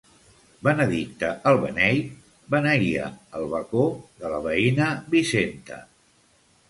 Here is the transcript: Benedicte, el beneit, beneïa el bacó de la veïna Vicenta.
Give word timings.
Benedicte, 0.67 1.27
el 1.51 1.59
beneit, 1.65 2.09
beneïa 2.55 3.09
el 3.41 3.47
bacó 3.55 3.85
de 4.25 4.33
la 4.33 4.41
veïna 4.47 4.89
Vicenta. 5.17 5.79